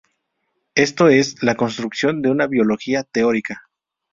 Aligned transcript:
Esto 0.73 1.09
es: 1.09 1.43
la 1.43 1.53
construcción 1.53 2.23
de 2.23 2.31
una 2.31 2.47
biología 2.47 3.03
teórica. 3.03 3.61